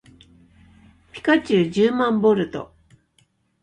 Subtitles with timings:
[1.11, 2.73] ピカチュウじゅうまんボルト